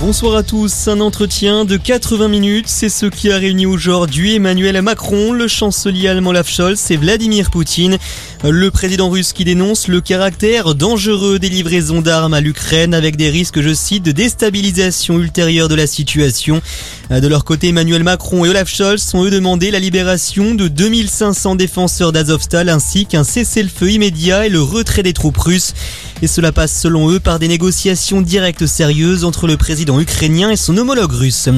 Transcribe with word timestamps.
Bonsoir 0.00 0.36
à 0.36 0.44
tous. 0.44 0.86
Un 0.86 1.00
entretien 1.00 1.64
de 1.64 1.76
80 1.76 2.28
minutes, 2.28 2.68
c'est 2.68 2.88
ce 2.88 3.06
qui 3.06 3.32
a 3.32 3.36
réuni 3.36 3.66
aujourd'hui 3.66 4.36
Emmanuel 4.36 4.80
Macron, 4.80 5.32
le 5.32 5.48
chancelier 5.48 6.06
allemand 6.06 6.30
Olaf 6.30 6.48
Scholz 6.48 6.92
et 6.92 6.96
Vladimir 6.96 7.50
Poutine. 7.50 7.98
Le 8.44 8.70
président 8.70 9.10
russe 9.10 9.32
qui 9.32 9.44
dénonce 9.44 9.88
le 9.88 10.00
caractère 10.00 10.76
dangereux 10.76 11.40
des 11.40 11.48
livraisons 11.48 12.00
d'armes 12.00 12.34
à 12.34 12.40
l'Ukraine 12.40 12.94
avec 12.94 13.16
des 13.16 13.28
risques, 13.28 13.60
je 13.60 13.74
cite, 13.74 14.04
de 14.04 14.12
déstabilisation 14.12 15.18
ultérieure 15.18 15.66
de 15.66 15.74
la 15.74 15.88
situation. 15.88 16.62
De 17.10 17.26
leur 17.26 17.44
côté, 17.44 17.68
Emmanuel 17.68 18.04
Macron 18.04 18.44
et 18.44 18.50
Olaf 18.50 18.68
Scholz 18.68 19.14
ont 19.14 19.24
eux 19.24 19.30
demandé 19.30 19.72
la 19.72 19.80
libération 19.80 20.54
de 20.54 20.68
2500 20.68 21.56
défenseurs 21.56 22.12
d'Azovstal 22.12 22.68
ainsi 22.68 23.06
qu'un 23.06 23.24
cessez-le-feu 23.24 23.90
immédiat 23.90 24.46
et 24.46 24.50
le 24.50 24.62
retrait 24.62 25.02
des 25.02 25.12
troupes 25.12 25.38
russes. 25.38 25.74
Et 26.22 26.28
cela 26.28 26.52
passe 26.52 26.78
selon 26.78 27.10
eux 27.10 27.20
par 27.20 27.38
des 27.38 27.48
négociations 27.48 28.20
directes 28.20 28.66
sérieuses 28.66 29.24
entre 29.24 29.46
le 29.46 29.56
président 29.56 29.87
ukrainien 29.96 30.50
et 30.50 30.56
son 30.56 30.76
homologue 30.76 31.12
russe. 31.12 31.48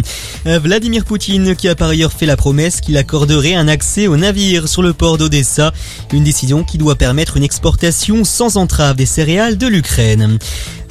Vladimir 0.45 1.05
Poutine 1.05 1.57
qui 1.57 1.69
a 1.69 1.75
par 1.75 1.89
ailleurs 1.89 2.13
fait 2.13 2.27
la 2.27 2.37
promesse 2.37 2.81
qu'il 2.81 2.97
accorderait 2.97 3.55
un 3.55 3.67
accès 3.67 4.07
aux 4.07 4.17
navires 4.17 4.69
sur 4.69 4.83
le 4.83 4.93
port 4.93 5.19
d'Odessa, 5.19 5.73
une 6.13 6.25
décision 6.25 6.63
qui 6.63 6.79
doit 6.79 6.97
permettre 6.97 7.37
une 7.37 7.43
exportation 7.43 8.25
sans 8.25 8.57
entrave 8.57 8.97
des 8.97 9.07
céréales 9.07 9.59
de 9.59 9.67
l'Ukraine. 9.67 10.39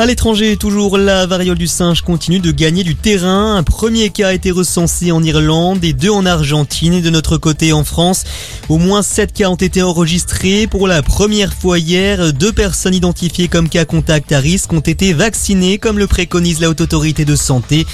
À 0.02 0.06
l'étranger, 0.06 0.56
toujours 0.56 0.98
la 0.98 1.26
variole 1.26 1.58
du 1.58 1.68
singe 1.68 2.04
continue 2.04 2.40
de 2.40 2.52
gagner 2.52 2.86
du 2.86 2.96
terrain. 2.96 3.58
Un 3.58 3.64
premier 3.64 4.12
cas 4.12 4.30
a 4.30 4.34
été 4.34 4.50
recensé 4.50 5.12
en 5.12 5.22
Irlande 5.22 5.84
et 5.84 5.92
deux 5.92 6.10
en 6.10 6.26
Argentine 6.26 6.94
et 6.94 7.02
de 7.02 7.10
notre 7.10 7.36
côté 7.36 7.74
en 7.74 7.84
France. 7.84 8.24
Au 8.70 8.78
moins 8.78 9.02
sept 9.02 9.34
cas 9.34 9.50
ont 9.50 9.56
été 9.56 9.84
enregistrés. 9.84 10.68
Pour 10.68 10.88
la 10.88 11.04
première 11.04 11.54
fois 11.54 11.80
hier, 11.80 12.32
deux 12.32 12.54
personnes 12.54 12.94
identifiées 12.94 13.50
comme 13.50 13.68
cas 13.68 13.84
contact 13.84 14.32
à 14.32 14.40
risque 14.40 14.72
ont 14.72 14.80
été 14.80 15.12
vaccinées 15.12 15.80
comme 15.80 16.00
le 16.00 16.08
préconise 16.08 16.62
la 16.62 16.70
haute 16.70 16.80
autorité 16.80 17.26
de 17.26 17.36
santé. 17.36 17.86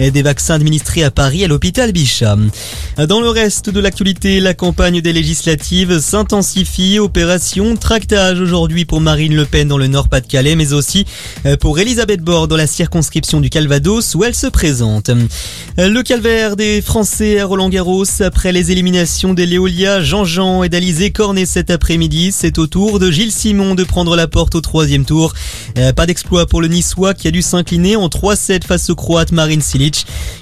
Des 0.00 0.22
vaccins 0.22 0.54
administrés 0.54 1.04
à 1.04 1.10
Paris 1.10 1.44
à 1.44 1.46
l'hôpital 1.46 1.92
Bichat. 1.92 2.36
Dans 3.06 3.20
le 3.20 3.28
reste 3.28 3.68
de 3.68 3.80
l'actualité, 3.80 4.40
la 4.40 4.54
campagne 4.54 5.02
des 5.02 5.12
législatives 5.12 6.00
s'intensifie. 6.00 6.98
Opération 6.98 7.76
tractage 7.76 8.40
aujourd'hui 8.40 8.86
pour 8.86 9.02
Marine 9.02 9.36
Le 9.36 9.44
Pen 9.44 9.68
dans 9.68 9.76
le 9.76 9.88
Nord-Pas-de-Calais, 9.88 10.56
mais 10.56 10.72
aussi 10.72 11.04
pour 11.60 11.78
Elisabeth 11.78 12.22
Borne 12.22 12.48
dans 12.48 12.56
la 12.56 12.66
circonscription 12.66 13.42
du 13.42 13.50
Calvados 13.50 14.14
où 14.14 14.24
elle 14.24 14.34
se 14.34 14.46
présente. 14.46 15.10
Le 15.76 16.02
calvaire 16.02 16.56
des 16.56 16.80
Français 16.80 17.38
à 17.38 17.44
Roland 17.44 17.68
Garros 17.68 18.22
après 18.22 18.52
les 18.52 18.72
éliminations 18.72 19.34
des 19.34 19.44
Léolia, 19.44 20.00
Jean-Jean 20.00 20.62
et 20.62 20.70
d'Alizé 20.70 21.10
Cornet 21.10 21.44
cet 21.44 21.70
après-midi. 21.70 22.32
C'est 22.32 22.58
au 22.58 22.66
tour 22.66 23.00
de 23.00 23.10
Gilles 23.10 23.32
Simon 23.32 23.74
de 23.74 23.84
prendre 23.84 24.16
la 24.16 24.26
porte 24.26 24.54
au 24.54 24.62
troisième 24.62 25.04
tour. 25.04 25.34
Pas 25.94 26.06
d'exploit 26.06 26.46
pour 26.46 26.62
le 26.62 26.68
Niçois 26.68 27.12
qui 27.12 27.28
a 27.28 27.30
dû 27.30 27.42
s'incliner 27.42 27.96
en 27.96 28.08
3-7 28.08 28.64
face 28.64 28.88
au 28.88 28.94
Croate 28.94 29.32
Marin 29.32 29.60
Silic. 29.60 29.89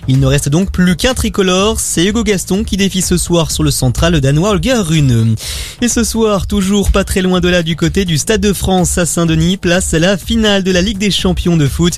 Il 0.09 0.21
ne 0.21 0.27
reste 0.27 0.49
donc 0.49 0.73
plus 0.73 0.97
qu'un 0.97 1.15
tricolore, 1.15 1.81
c'est 1.81 2.05
Hugo 2.05 2.25
Gaston 2.25 2.65
qui 2.65 2.77
défie 2.77 3.03
ce 3.03 3.17
soir 3.17 3.51
sur 3.51 3.63
le 3.63 3.71
central 3.71 4.15
le 4.15 4.21
danois 4.21 4.51
Holger 4.51 4.81
Rune. 4.81 5.37
Et 5.83 5.89
ce 5.89 6.03
soir, 6.03 6.47
toujours 6.47 6.91
pas 6.91 7.05
très 7.05 7.23
loin 7.23 7.41
de 7.41 7.49
là 7.49 7.63
du 7.63 7.77
côté 7.77 8.05
du 8.05 8.19
Stade 8.19 8.41
de 8.41 8.53
France 8.53 8.97
à 8.99 9.07
Saint-Denis, 9.07 9.57
place 9.57 9.93
la 9.93 10.17
finale 10.17 10.63
de 10.63 10.71
la 10.71 10.83
Ligue 10.83 10.99
des 10.99 11.11
champions 11.11 11.57
de 11.57 11.67
foot. 11.67 11.95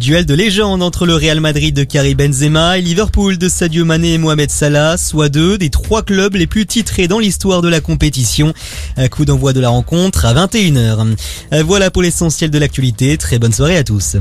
duel 0.00 0.26
de 0.26 0.34
légende 0.34 0.82
entre 0.82 1.06
le 1.06 1.14
Real 1.14 1.40
Madrid 1.40 1.74
de 1.74 1.84
Karim 1.84 2.16
Benzema 2.16 2.78
et 2.78 2.82
Liverpool 2.82 3.38
de 3.38 3.48
Sadio 3.48 3.84
Mané 3.84 4.14
et 4.14 4.18
Mohamed 4.18 4.50
Salah, 4.50 4.96
soit 4.96 5.28
deux 5.28 5.58
des 5.58 5.70
trois 5.70 6.02
clubs 6.02 6.34
les 6.34 6.46
plus 6.46 6.66
titrés 6.66 7.08
dans 7.08 7.18
l'histoire 7.18 7.62
de 7.62 7.68
la 7.68 7.80
compétition. 7.80 8.52
Coup 9.10 9.24
d'envoi 9.24 9.52
de 9.52 9.60
la 9.60 9.68
rencontre 9.68 10.24
à 10.26 10.34
21h. 10.34 11.16
Voilà 11.64 11.90
pour 11.90 12.02
l'essentiel 12.02 12.50
de 12.50 12.58
l'actualité. 12.58 13.16
Très 13.16 13.38
bonne 13.38 13.52
soirée 13.52 13.76
à 13.76 13.84
tous. 13.84 14.12